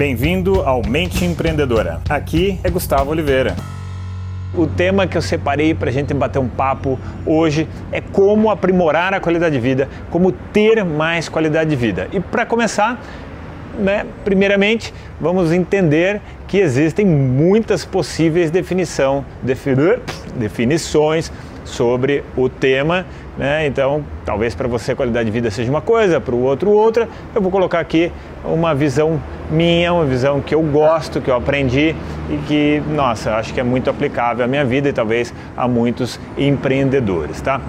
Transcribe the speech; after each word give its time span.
Bem-vindo 0.00 0.62
ao 0.62 0.80
Mente 0.82 1.26
Empreendedora. 1.26 2.00
Aqui 2.08 2.58
é 2.64 2.70
Gustavo 2.70 3.10
Oliveira. 3.10 3.54
O 4.54 4.66
tema 4.66 5.06
que 5.06 5.14
eu 5.14 5.20
separei 5.20 5.74
para 5.74 5.90
a 5.90 5.92
gente 5.92 6.14
bater 6.14 6.38
um 6.38 6.48
papo 6.48 6.98
hoje 7.26 7.68
é 7.92 8.00
como 8.00 8.50
aprimorar 8.50 9.12
a 9.12 9.20
qualidade 9.20 9.56
de 9.56 9.60
vida, 9.60 9.90
como 10.08 10.32
ter 10.32 10.82
mais 10.86 11.28
qualidade 11.28 11.68
de 11.68 11.76
vida. 11.76 12.08
E 12.14 12.18
para 12.18 12.46
começar, 12.46 12.98
né, 13.78 14.06
primeiramente, 14.24 14.94
vamos 15.20 15.52
entender 15.52 16.22
que 16.48 16.56
existem 16.56 17.04
muitas 17.04 17.84
possíveis 17.84 18.50
definição, 18.50 19.22
definições 20.34 21.30
sobre 21.70 22.22
o 22.36 22.48
tema. 22.48 23.06
Né? 23.38 23.66
Então, 23.66 24.04
talvez 24.24 24.54
para 24.54 24.68
você 24.68 24.92
a 24.92 24.96
qualidade 24.96 25.26
de 25.26 25.30
vida 25.30 25.50
seja 25.50 25.70
uma 25.70 25.80
coisa, 25.80 26.20
para 26.20 26.34
o 26.34 26.42
outro 26.42 26.70
outra. 26.70 27.08
Eu 27.34 27.40
vou 27.40 27.50
colocar 27.50 27.80
aqui 27.80 28.12
uma 28.44 28.74
visão 28.74 29.20
minha, 29.50 29.92
uma 29.92 30.04
visão 30.04 30.40
que 30.40 30.54
eu 30.54 30.62
gosto, 30.62 31.20
que 31.20 31.30
eu 31.30 31.34
aprendi 31.34 31.94
e 32.28 32.36
que, 32.46 32.82
nossa, 32.94 33.36
acho 33.36 33.54
que 33.54 33.60
é 33.60 33.64
muito 33.64 33.88
aplicável 33.88 34.44
à 34.44 34.48
minha 34.48 34.64
vida 34.64 34.88
e 34.88 34.92
talvez 34.92 35.32
a 35.56 35.66
muitos 35.66 36.20
empreendedores, 36.36 37.40
tá? 37.40 37.60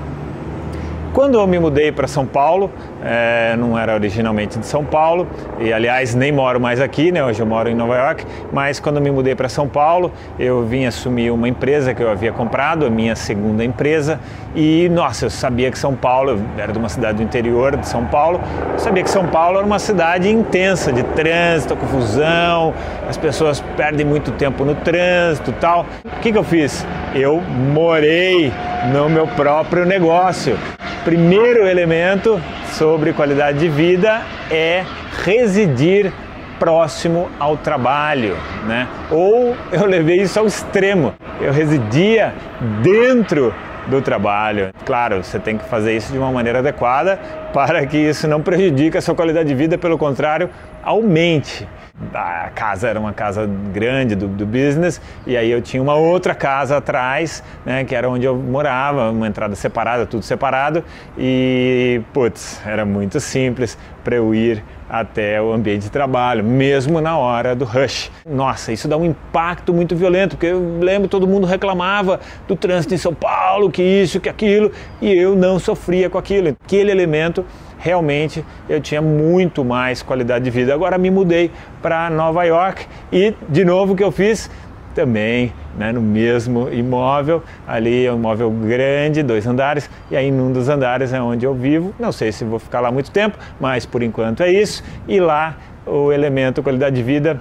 Quando 1.13 1.38
eu 1.38 1.45
me 1.45 1.59
mudei 1.59 1.91
para 1.91 2.07
São 2.07 2.25
Paulo, 2.25 2.71
é, 3.03 3.53
não 3.57 3.77
era 3.77 3.93
originalmente 3.93 4.57
de 4.57 4.65
São 4.65 4.85
Paulo, 4.85 5.27
e 5.59 5.73
aliás 5.73 6.15
nem 6.15 6.31
moro 6.31 6.57
mais 6.57 6.79
aqui, 6.79 7.11
né? 7.11 7.21
Hoje 7.21 7.41
eu 7.41 7.45
moro 7.45 7.67
em 7.67 7.75
Nova 7.75 7.97
York, 7.97 8.25
mas 8.53 8.79
quando 8.79 9.01
me 9.01 9.11
mudei 9.11 9.35
para 9.35 9.49
São 9.49 9.67
Paulo, 9.67 10.09
eu 10.39 10.63
vim 10.63 10.85
assumir 10.85 11.29
uma 11.29 11.49
empresa 11.49 11.93
que 11.93 12.01
eu 12.01 12.09
havia 12.09 12.31
comprado, 12.31 12.85
a 12.85 12.89
minha 12.89 13.13
segunda 13.13 13.61
empresa, 13.61 14.21
e 14.55 14.87
nossa, 14.87 15.25
eu 15.25 15.29
sabia 15.29 15.70
que 15.70 15.77
São 15.77 15.93
Paulo, 15.95 16.31
eu 16.31 16.39
era 16.57 16.71
de 16.71 16.79
uma 16.79 16.87
cidade 16.87 17.17
do 17.17 17.23
interior 17.23 17.75
de 17.75 17.89
São 17.89 18.05
Paulo, 18.05 18.39
eu 18.71 18.79
sabia 18.79 19.03
que 19.03 19.09
São 19.09 19.27
Paulo 19.27 19.57
era 19.57 19.67
uma 19.67 19.79
cidade 19.79 20.29
intensa 20.29 20.93
de 20.93 21.03
trânsito, 21.03 21.75
confusão, 21.75 22.73
as 23.09 23.17
pessoas 23.17 23.59
perdem 23.75 24.05
muito 24.05 24.31
tempo 24.31 24.63
no 24.63 24.75
trânsito, 24.75 25.51
tal. 25.59 25.85
O 26.05 26.21
que, 26.21 26.31
que 26.31 26.37
eu 26.37 26.43
fiz? 26.43 26.85
Eu 27.13 27.41
morei 27.41 28.53
no 28.93 29.09
meu 29.09 29.27
próprio 29.27 29.85
negócio. 29.85 30.57
Primeiro 31.04 31.68
elemento 31.68 32.40
sobre 32.74 33.12
qualidade 33.12 33.57
de 33.57 33.68
vida 33.68 34.21
é 34.52 34.85
residir 35.26 36.13
próximo 36.60 37.27
ao 37.40 37.58
trabalho, 37.58 38.38
né? 38.68 38.88
Ou 39.10 39.55
eu 39.71 39.88
levei 39.88 40.21
isso 40.21 40.40
ao 40.40 40.46
extremo. 40.46 41.16
Eu 41.40 41.52
residia 41.52 42.35
dentro 42.84 43.52
do 43.88 43.99
trabalho. 43.99 44.70
Claro, 44.85 45.24
você 45.24 45.40
tem 45.40 45.58
que 45.58 45.66
fazer 45.66 45.96
isso 45.96 46.12
de 46.12 46.20
uma 46.20 46.32
maneira 46.32 46.60
adequada 46.60 47.20
para 47.52 47.84
que 47.88 47.98
isso 47.98 48.27
não 48.27 48.40
prejudique 48.40 48.96
a 48.96 49.02
sua 49.02 49.15
qualidade 49.15 49.49
de 49.49 49.55
vida, 49.55 49.80
pelo 49.80 49.98
contrário, 49.98 50.52
aumente 50.84 51.68
a 52.13 52.49
casa 52.54 52.88
era 52.88 52.99
uma 52.99 53.13
casa 53.13 53.48
grande 53.74 54.16
do, 54.16 54.27
do, 54.27 54.46
business 54.46 55.02
e 55.26 55.38
aí 55.38 55.49
eu 55.49 55.62
tinha 55.62 55.82
uma 55.82 55.96
outra 55.96 56.35
casa 56.35 56.77
atrás, 56.77 57.43
né, 57.66 57.84
que 57.84 57.96
era 57.96 58.10
onde 58.10 58.26
eu 58.26 58.35
morava, 58.35 59.12
uma 59.12 59.27
entrada 59.27 59.55
separada, 59.55 60.05
tudo 60.05 60.24
separado 60.24 60.84
e, 61.18 62.02
putz, 62.13 62.62
era 62.66 62.85
muito 62.85 63.20
simples 63.20 63.77
para 64.03 64.16
eu 64.16 64.34
ir 64.34 64.63
até 64.91 65.41
o 65.41 65.53
ambiente 65.53 65.84
de 65.84 65.90
trabalho, 65.90 66.44
mesmo 66.44 67.00
na 67.00 67.18
hora 67.18 67.56
do 67.56 67.63
rush. 67.63 68.12
Nossa, 68.25 68.74
isso 68.74 68.90
dá 68.90 68.97
um 68.97 69.06
impacto 69.06 69.74
muito 69.74 69.96
violento, 69.96 70.31
porque 70.31 70.47
eu 70.47 70.80
lembro 70.81 71.08
todo 71.08 71.25
mundo 71.25 71.47
reclamava 71.47 72.19
do 72.46 72.58
trânsito 72.58 72.94
em 72.94 72.97
São 72.97 73.13
Paulo, 73.13 73.72
que 73.72 73.81
isso, 73.81 74.19
que 74.19 74.28
aquilo, 74.28 74.69
e 75.02 75.13
eu 75.13 75.34
não 75.34 75.59
sofria 75.59 76.09
com 76.09 76.18
aquilo. 76.18 76.50
Aquele 76.50 76.91
elemento 76.91 77.46
realmente 77.81 78.46
eu 78.69 78.79
tinha 78.79 79.01
muito 79.01 79.66
mais 79.66 80.01
qualidade 80.03 80.46
de 80.46 80.51
vida. 80.51 80.74
Agora 80.74 80.97
me 80.97 81.09
mudei 81.09 81.51
para 81.81 82.09
Nova 82.09 82.44
York 82.44 82.85
e 83.12 83.34
de 83.50 83.66
novo 83.66 83.94
o 83.94 83.96
que 83.96 84.03
eu 84.03 84.12
fiz 84.12 84.50
também 84.94 85.51
né, 85.78 85.91
no 85.91 86.02
mesmo 86.02 86.69
imóvel. 86.72 87.44
Ali 87.68 88.06
é 88.06 88.13
um 88.13 88.18
imóvel 88.18 88.52
grande, 88.52 89.24
dois 89.24 89.47
andares, 89.47 89.90
e 90.12 90.16
aí 90.16 90.31
num 90.31 90.52
dos 90.52 90.69
andares 90.69 91.12
é 91.12 91.22
onde 91.22 91.46
eu 91.46 91.53
vivo. 91.53 91.94
Não 92.00 92.12
sei 92.12 92.31
se 92.31 92.46
vou 92.46 92.59
ficar 92.59 92.81
lá 92.81 92.92
muito 92.92 93.09
tempo, 93.09 93.38
mas 93.59 93.86
por 93.86 94.03
enquanto 94.03 94.44
é 94.44 94.52
isso. 94.52 94.84
E 95.08 95.19
lá 95.19 95.58
o 95.86 96.12
elemento 96.12 96.62
qualidade 96.62 96.96
de 96.96 97.03
vida 97.03 97.40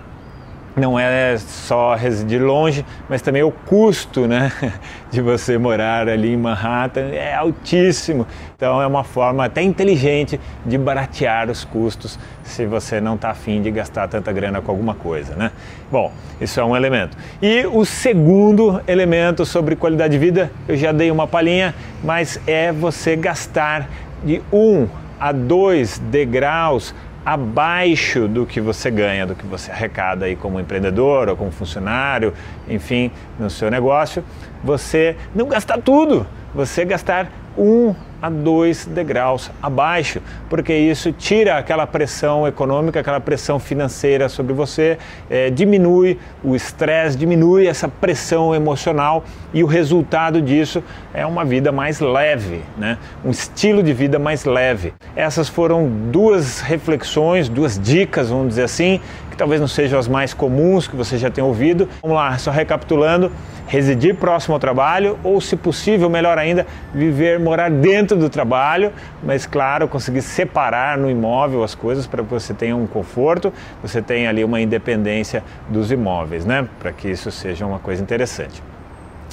não 0.77 0.99
é 0.99 1.37
só 1.37 1.95
residir 1.95 2.43
longe, 2.43 2.85
mas 3.09 3.21
também 3.21 3.43
o 3.43 3.51
custo 3.51 4.27
né, 4.27 4.53
de 5.11 5.21
você 5.21 5.59
morar 5.59 6.09
ali 6.09 6.33
em 6.33 6.37
Manhattan 6.37 7.09
é 7.13 7.35
altíssimo. 7.35 8.27
Então 8.57 8.81
é 8.81 8.87
uma 8.87 9.03
forma 9.03 9.45
até 9.45 9.63
inteligente 9.63 10.41
de 10.65 10.79
baratear 10.79 11.51
os 11.51 11.65
custos 11.65 12.19
se 12.45 12.67
você 12.67 13.01
não 13.01 13.15
está 13.15 13.31
afim 13.31 13.63
de 13.63 13.71
gastar 13.71 14.09
tanta 14.09 14.33
grana 14.33 14.61
com 14.61 14.71
alguma 14.71 14.95
coisa. 14.95 15.35
Né? 15.35 15.51
Bom, 15.91 16.13
isso 16.41 16.61
é 16.61 16.65
um 16.65 16.77
elemento. 16.77 17.17
E 17.41 17.67
o 17.67 17.85
segundo 17.85 18.81
elemento 18.87 19.45
sobre 19.45 19.77
qualidade 19.77 20.13
de 20.13 20.19
vida, 20.19 20.51
eu 20.69 20.77
já 20.77 20.93
dei 20.93 21.11
uma 21.11 21.27
palhinha, 21.27 21.75
mas 22.03 22.41
é 22.47 22.73
você 22.73 23.17
gastar 23.17 23.89
de 24.25 24.43
um 24.53 24.89
a 25.19 25.33
dois 25.33 25.99
degraus 25.99 26.95
abaixo 27.25 28.27
do 28.27 28.47
que 28.47 28.61
você 28.61 28.91
ganha, 28.91 29.27
do 29.27 29.35
que 29.35 29.47
você 29.47 29.71
arrecada 29.71 30.25
aí 30.25 30.37
como 30.37 30.59
empreendedor 30.59 31.29
ou 31.29 31.37
como 31.37 31.51
funcionário, 31.51 32.33
enfim, 32.69 33.11
no 33.39 33.51
seu 33.51 33.71
negócio, 33.71 34.25
você 34.65 35.17
não 35.35 35.47
gastar 35.47 35.79
tudo, 35.79 36.27
você 36.55 36.85
gastar 36.85 37.31
um 37.57 37.95
a 38.21 38.29
dois 38.29 38.87
degraus 38.87 39.51
abaixo, 39.63 40.21
porque 40.49 40.75
isso 40.75 41.13
tira 41.13 41.59
aquela 41.59 41.87
pressão 41.87 42.47
econômica, 42.47 43.01
aquela 43.01 43.21
pressão 43.21 43.59
financeira 43.59 44.29
sobre 44.29 44.53
você, 44.53 44.99
é, 45.29 45.51
diminui 45.51 46.19
o 46.45 46.55
estresse, 46.55 47.17
diminui 47.17 47.67
essa 47.67 47.89
pressão 47.89 48.55
emocional 48.55 49.25
e 49.53 49.63
o 49.65 49.67
resultado 49.67 50.41
disso 50.43 50.83
é 51.15 51.25
uma 51.25 51.45
vida 51.45 51.73
mais 51.73 52.01
leve, 52.01 52.63
né? 52.77 52.99
um 53.25 53.31
estilo 53.31 53.83
de 53.83 53.93
vida 53.93 54.19
mais 54.19 54.45
leve. 54.45 54.93
Essas 55.17 55.49
foram 55.49 55.89
duas 56.11 56.61
reflexões, 56.61 57.49
duas 57.49 57.79
dicas, 57.79 58.29
vamos 58.29 58.49
dizer 58.49 58.65
assim, 58.65 59.01
que 59.31 59.37
talvez 59.37 59.61
não 59.61 59.69
sejam 59.69 59.99
as 59.99 60.09
mais 60.09 60.35
comuns 60.35 60.87
que 60.87 60.97
você 60.97 61.17
já 61.17 61.31
tenha 61.31 61.45
ouvido. 61.45 61.89
Vamos 62.03 62.17
lá, 62.17 62.37
só 62.39 62.51
recapitulando 62.51 63.33
residir 63.71 64.17
próximo 64.17 64.55
ao 64.55 64.61
trabalho 64.61 65.17
ou, 65.23 65.41
se 65.41 65.57
possível, 65.57 66.11
melhor 66.11 66.37
ainda, 66.37 66.67
viver, 66.93 67.39
morar 67.39 67.71
dentro 67.71 68.17
do 68.17 68.29
trabalho, 68.29 68.93
mas 69.23 69.47
claro, 69.47 69.87
conseguir 69.87 70.23
separar 70.23 70.99
no 70.99 71.09
imóvel 71.09 71.63
as 71.63 71.73
coisas 71.73 72.05
para 72.05 72.25
que 72.25 72.29
você 72.29 72.53
tenha 72.53 72.75
um 72.75 72.87
conforto, 72.87 73.53
você 73.81 74.03
tenha 74.03 74.29
ali 74.29 74.43
uma 74.43 74.61
independência 74.61 75.45
dos 75.69 75.93
imóveis, 75.93 76.45
né? 76.45 76.67
Para 76.81 76.91
que 76.91 77.09
isso 77.09 77.31
seja 77.31 77.65
uma 77.65 77.79
coisa 77.79 78.03
interessante. 78.03 78.61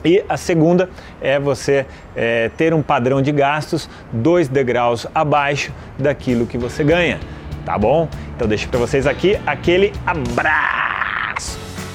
E 0.06 0.24
a 0.30 0.38
segunda 0.38 0.88
é 1.19 1.40
você 1.40 1.88
é, 2.16 2.52
ter 2.56 2.75
um 2.75 2.84
padrão 2.84 3.24
de 3.24 3.31
gastos 3.31 3.90
dois 4.14 4.48
degraus 4.48 5.08
abaixo 5.16 5.74
daquilo 5.98 6.46
que 6.46 6.59
você 6.59 6.84
ganha, 6.84 7.19
tá 7.66 7.75
bom? 7.75 8.08
Então 8.36 8.48
deixo 8.48 8.69
para 8.69 8.80
vocês 8.80 9.08
aqui 9.08 9.36
aquele 9.48 9.92
abraço. 10.06 11.66